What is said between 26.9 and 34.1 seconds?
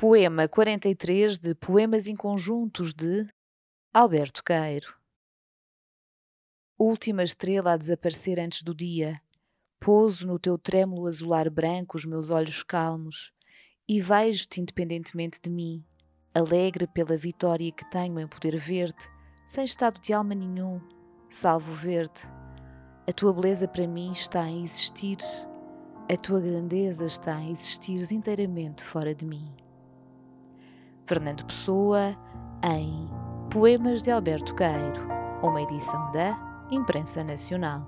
está em existir inteiramente fora de mim. Fernando Pessoa, em Poemas